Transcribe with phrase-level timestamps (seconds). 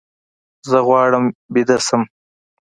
[0.69, 2.01] زه غواړم ویده شم